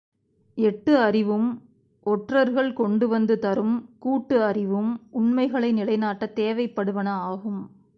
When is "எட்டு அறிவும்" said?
0.57-1.49